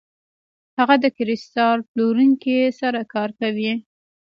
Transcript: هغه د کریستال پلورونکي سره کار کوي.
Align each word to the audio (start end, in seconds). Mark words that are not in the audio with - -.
هغه 0.79 0.95
د 1.03 1.05
کریستال 1.17 1.77
پلورونکي 1.89 2.57
سره 2.79 2.99
کار 3.13 3.29
کوي. 3.39 3.73